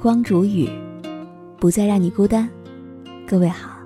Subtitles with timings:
[0.00, 0.66] 光煮雨，
[1.58, 2.48] 不再让你孤单。
[3.26, 3.78] 各位好，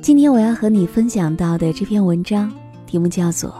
[0.00, 2.48] 今天我要和你分享到的这篇文章
[2.86, 3.50] 题目叫做《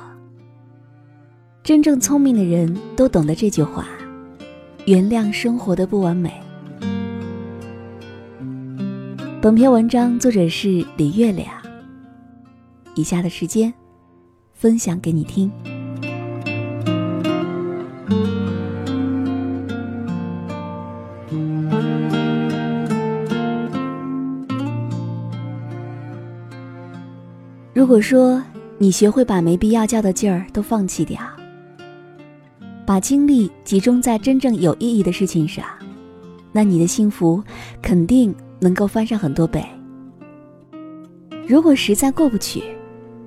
[1.64, 3.86] 真正聪明的人都懂得这句话：
[4.84, 6.32] 原谅生活的不完美》。
[9.42, 11.48] 本篇文章作者是李月亮。
[12.94, 13.74] 以下的时间，
[14.54, 15.50] 分享给你听。
[27.86, 28.42] 如果说
[28.78, 31.20] 你学会把没必要较的劲儿都放弃掉，
[32.84, 35.64] 把精力集中在真正有意义的事情上，
[36.50, 37.40] 那你的幸福
[37.80, 39.64] 肯定能够翻上很多倍。
[41.46, 42.60] 如果实在过不去，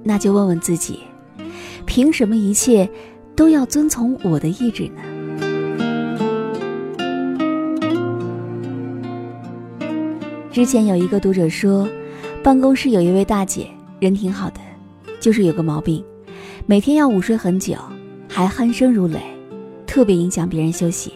[0.03, 0.99] 那就问问自己，
[1.85, 2.87] 凭什么一切
[3.37, 5.01] 都要遵从我的意志呢？
[10.51, 11.87] 之前有一个读者说，
[12.43, 13.65] 办公室有一位大姐。
[13.99, 14.59] 人挺好的，
[15.19, 16.03] 就是有个毛病，
[16.65, 17.75] 每天要午睡很久，
[18.29, 19.19] 还鼾声如雷，
[19.85, 21.13] 特别影响别人休息。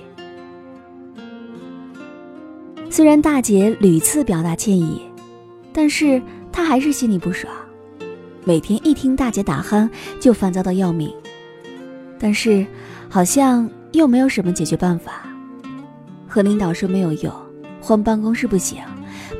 [2.90, 5.02] 虽然大姐屡次表达歉意，
[5.72, 7.52] 但是她还是心里不爽，
[8.44, 9.90] 每天一听大姐打鼾
[10.20, 11.12] 就烦躁的要命。
[12.20, 12.66] 但是
[13.10, 15.26] 好像又没有什么解决办法，
[16.28, 17.34] 和领导说没有用，
[17.82, 18.82] 换办公室不行，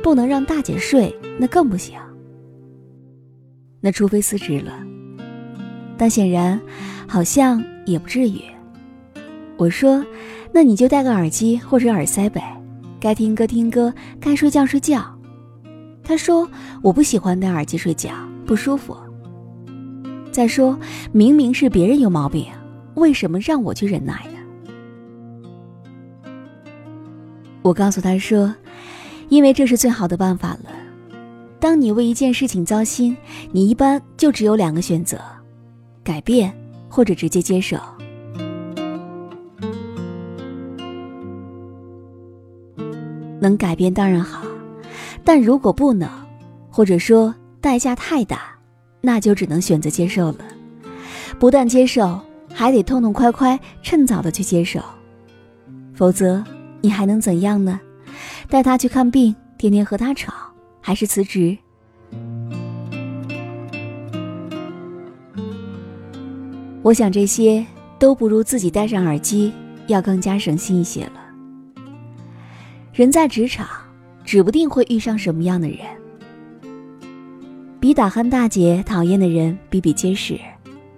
[0.02, 1.98] 不能让大姐睡，那更不行。
[3.84, 4.72] 那除非辞职了，
[5.98, 6.58] 但显然，
[7.06, 8.40] 好像也不至于。
[9.58, 10.02] 我说，
[10.52, 12.42] 那你就戴个耳机或者耳塞呗，
[12.98, 15.04] 该听歌听歌，该睡觉睡觉。
[16.02, 16.48] 他说
[16.80, 18.10] 我不喜欢戴耳机睡觉，
[18.46, 18.96] 不舒服。
[20.32, 20.78] 再说，
[21.12, 22.46] 明明是别人有毛病，
[22.94, 24.14] 为什么让我去忍耐
[26.24, 26.30] 呢？
[27.60, 28.54] 我告诉他说，
[29.28, 30.83] 因为这是最好的办法了。
[31.64, 33.16] 当你为一件事情糟心，
[33.50, 35.18] 你一般就只有两个选择：
[36.02, 36.54] 改变
[36.90, 37.78] 或者直接接受。
[43.40, 44.42] 能改变当然好，
[45.24, 46.06] 但如果不能，
[46.68, 48.42] 或者说代价太大，
[49.00, 50.44] 那就只能选择接受了。
[51.38, 52.20] 不但接受，
[52.52, 54.80] 还得痛痛快快、趁早的去接受，
[55.94, 56.44] 否则
[56.82, 57.80] 你还能怎样呢？
[58.50, 60.43] 带他去看病，天天和他吵。
[60.86, 61.56] 还是辞职？
[66.82, 67.64] 我想这些
[67.98, 69.50] 都不如自己戴上耳机
[69.86, 71.12] 要更加省心一些了。
[72.92, 73.66] 人在职场，
[74.26, 75.78] 指不定会遇上什么样的人。
[77.80, 80.38] 比打鼾大姐讨厌的人比比皆是，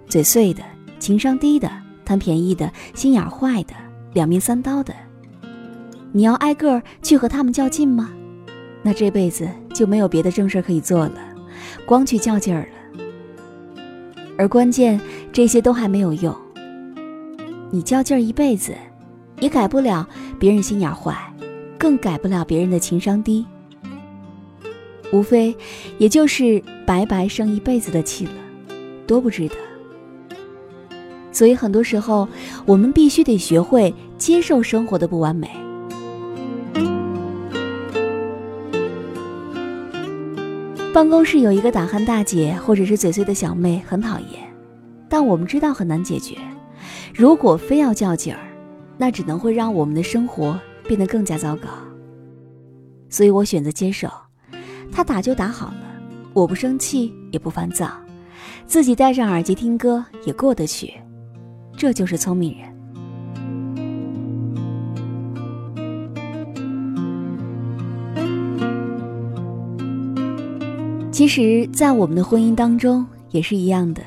[0.09, 0.61] 嘴碎的、
[0.99, 1.71] 情商低的、
[2.03, 3.73] 贪便宜的、心眼坏的、
[4.11, 4.93] 两面三刀的。
[6.11, 8.11] 你要挨个去和他们较劲吗？
[8.83, 11.19] 那这辈子就没有别的正事可以做了，
[11.85, 13.03] 光去较劲儿了。
[14.35, 14.99] 而关键，
[15.31, 16.35] 这些都还没有用。
[17.69, 18.73] 你较劲儿一辈子，
[19.39, 21.15] 也改不了别人心眼坏，
[21.77, 23.45] 更改不了别人的情商低。
[25.13, 25.55] 无非
[25.99, 28.31] 也就是白白生一辈子的气了，
[29.05, 29.55] 多不值得。
[31.31, 32.27] 所以很多时候，
[32.65, 35.47] 我们必须得学会接受生活的不完美。
[40.97, 44.51] 办公室有一个打鼾大姐，或者是嘴碎的小妹，很讨厌，
[45.07, 46.35] 但我们知道很难解决。
[47.13, 48.39] 如果非要较劲儿，
[48.97, 51.67] 那只能会让我们的生活变得更加糟糕。
[53.09, 54.09] 所以我选择接受，
[54.91, 55.83] 他打就打好了，
[56.33, 57.91] 我不生气也不烦躁，
[58.65, 60.91] 自己戴上耳机听歌也过得去，
[61.77, 62.76] 这就是聪明人。
[71.17, 74.03] 其实，在我们的婚姻当中也是一样的。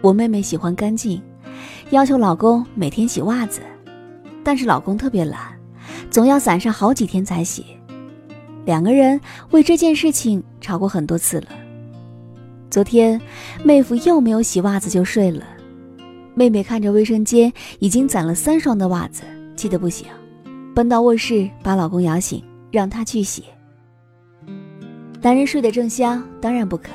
[0.00, 1.20] 我妹妹喜欢干净，
[1.90, 3.60] 要求老公每天洗袜子，
[4.42, 5.38] 但是老公特别懒，
[6.10, 7.66] 总要攒上好几天才洗。
[8.64, 9.20] 两个人
[9.50, 11.48] 为这件事情吵过很多次了。
[12.70, 13.20] 昨天，
[13.62, 15.44] 妹夫又没有洗袜子就睡了。
[16.34, 19.22] 妹妹看着卫生间已经攒了三双的袜子，
[19.54, 20.06] 气得不行，
[20.74, 23.44] 奔到卧室把老公摇醒，让他去洗。
[25.22, 26.92] 男人睡得正香，当然不肯。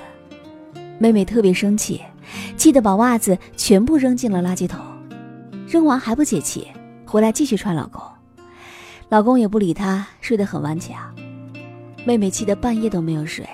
[1.00, 2.02] 妹妹特别生气，
[2.58, 4.82] 气得把袜子全部扔进了垃圾桶。
[5.66, 6.68] 扔完还不解气，
[7.06, 8.02] 回来继续穿老公。
[9.08, 10.98] 老公也不理她，睡得很顽强。
[12.04, 13.48] 妹妹气得半夜都没有睡。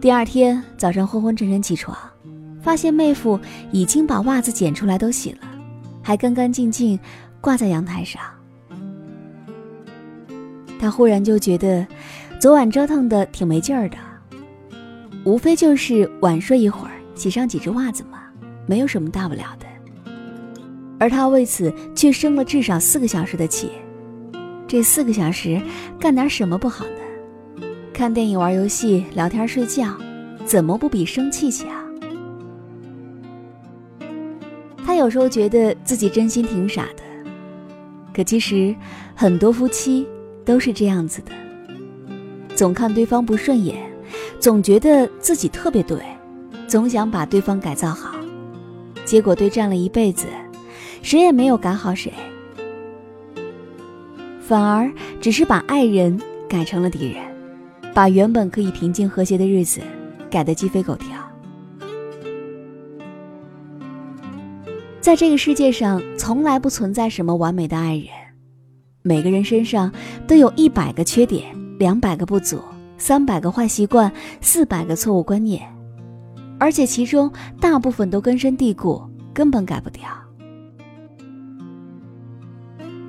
[0.00, 1.94] 第二天早上昏昏沉沉起床，
[2.62, 3.38] 发现妹夫
[3.70, 5.40] 已经把袜子捡出来都洗了，
[6.02, 6.98] 还干干净净
[7.38, 8.22] 挂在阳台上。
[10.80, 11.84] 他忽然就觉得，
[12.40, 13.96] 昨晚折腾的挺没劲儿的，
[15.24, 18.20] 无非就是晚睡一会儿，洗上几只袜子嘛，
[18.64, 19.66] 没有什么大不了的。
[21.00, 23.72] 而他为此却生了至少四个小时的气，
[24.68, 25.60] 这四个小时
[25.98, 27.66] 干点什么不好呢？
[27.92, 29.96] 看电影、玩游戏、聊天、睡觉，
[30.44, 31.68] 怎么不比生气强？
[34.86, 37.02] 他有时候觉得自己真心挺傻的，
[38.14, 38.72] 可其实
[39.16, 40.06] 很多夫妻
[40.44, 41.32] 都是这样子的：
[42.58, 43.76] 总看对方不顺眼，
[44.40, 45.96] 总觉得自己特别对，
[46.66, 48.18] 总想把对方改造好，
[49.04, 50.26] 结果对战了一辈子。
[51.02, 52.12] 谁也没有改好谁，
[54.40, 54.90] 反而
[55.20, 57.22] 只是把爱人改成了敌人，
[57.94, 59.80] 把原本可以平静和谐的日子
[60.28, 61.16] 改得鸡飞狗跳。
[65.00, 68.08] 在这个世界上，从来不存在什么完美的爱人，
[69.02, 69.92] 每个人身上
[70.26, 71.44] 都有一百个缺点，
[71.78, 72.60] 两百个不足，
[72.98, 75.62] 三百个坏习惯，四百个错误观念，
[76.58, 77.30] 而且其中
[77.60, 79.00] 大部分都根深蒂固，
[79.32, 80.02] 根本改不掉。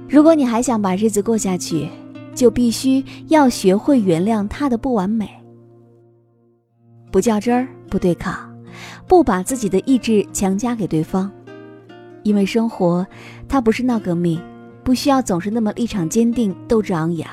[0.07, 1.89] 如果你还想把日子过下去，
[2.36, 5.27] 就必须要学会原谅他的不完美，
[7.12, 8.56] 不较真儿，不对抗，
[9.07, 11.31] 不把自己的意志强加给对方，
[12.24, 13.06] 因为生活
[13.48, 14.39] 它不是闹革命，
[14.83, 17.30] 不需要总是那么立场坚定、斗志昂扬，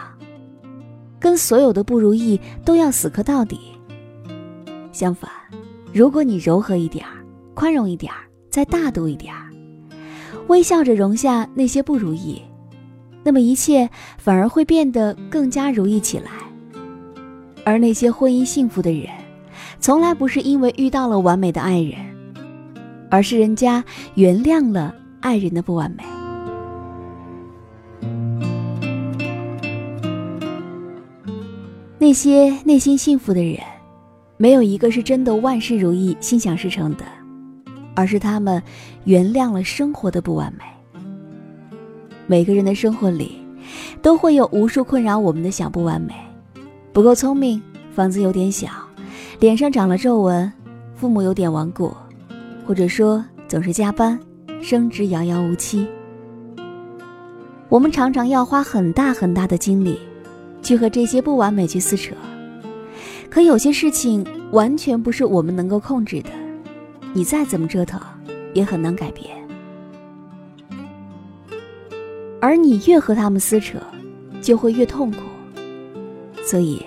[1.26, 3.58] 跟所有的不如意都要死磕到底。
[4.93, 5.28] 相反，
[5.93, 7.19] 如果你柔和一点儿，
[7.52, 8.19] 宽容一点儿，
[8.49, 9.50] 再大度一点儿，
[10.46, 12.40] 微笑着容下那些不如意。
[13.25, 16.31] 那么一切反而会变得更加如意起来，
[17.64, 19.11] 而那些婚姻幸福的人，
[19.81, 21.99] 从来不是因为遇到了完美的爱人，
[23.11, 23.84] 而是人家
[24.14, 26.05] 原谅了爱人的不完美。
[32.06, 33.58] 那些内心幸福的人，
[34.36, 37.04] 没有一个是真的万事如意、心想事成的，
[37.96, 38.62] 而是他们
[39.06, 40.62] 原谅了生活的不完美。
[42.28, 43.32] 每个人的生活里，
[44.00, 46.14] 都会有无数困扰我们的小不完美：
[46.92, 47.60] 不够聪明，
[47.92, 48.68] 房子有点小，
[49.40, 50.52] 脸上长了皱纹，
[50.94, 51.92] 父母有点顽固，
[52.64, 54.16] 或者说总是加班，
[54.62, 55.84] 升职遥遥无期。
[57.68, 59.98] 我们常常要花很大很大的精力，
[60.66, 62.12] 去和这些不完美去撕扯。
[63.30, 66.30] 可有些事情完全不是我们能够控制的，
[67.12, 68.00] 你再怎么折腾，
[68.52, 69.30] 也很难改变。
[72.40, 73.78] 而你越和他们撕扯，
[74.42, 75.18] 就会越痛苦。
[76.42, 76.84] 所以，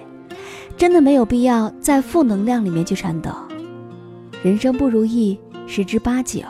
[0.76, 3.32] 真的没有必要在负能量里面去颤抖。
[4.44, 6.42] 人生不如意十之八九，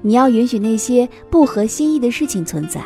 [0.00, 2.82] 你要允许那些不合心意的事情存在，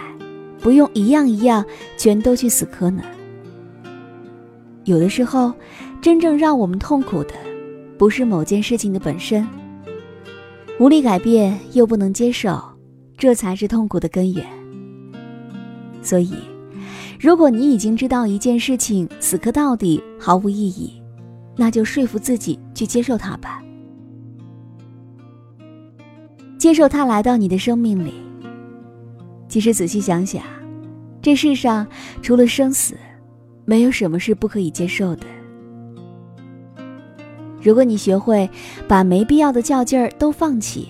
[0.61, 1.65] 不用一样一样
[1.97, 3.03] 全都去死磕呢。
[4.85, 5.53] 有的时候，
[6.01, 7.35] 真正让我们痛苦的，
[7.97, 9.47] 不是某件事情的本身，
[10.81, 12.61] 无力改变又不能接受，
[13.17, 14.45] 这才是痛苦的根源。
[16.03, 16.35] 所以，
[17.21, 21.01] 如果你已经知道一件事情死磕到底毫无意义，
[21.57, 23.63] 那就说服自己去接受它吧。
[26.59, 28.15] 接受它来到你的生命里。
[29.49, 30.43] 其实仔细想想，
[31.21, 31.87] 这世上
[32.21, 32.97] 除了生死，
[33.65, 35.27] 没有什么是不可以接受的。
[37.61, 38.49] 如果你学会
[38.89, 40.89] 把没必要的较劲儿都放弃，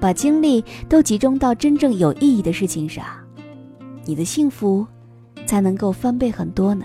[0.00, 3.04] 把精力都集中到真正有意义的事情上。
[4.04, 4.86] 你的幸福
[5.46, 6.84] 才能够翻倍很多呢，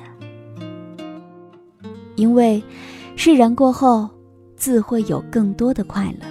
[2.15, 2.61] 因为
[3.15, 4.09] 释然过后，
[4.55, 6.30] 自会有更多的快乐。